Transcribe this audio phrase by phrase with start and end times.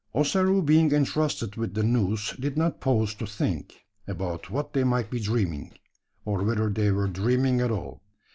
[0.15, 5.11] Ossaroo being entrusted with the noose, did not pause to think, about what they might
[5.11, 5.73] be dreaming;
[6.25, 8.01] or whether they were dreaming at all.